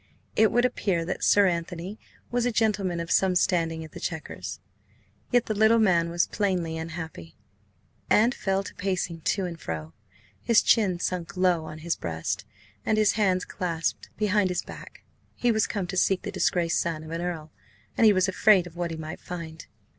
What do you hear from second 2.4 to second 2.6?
a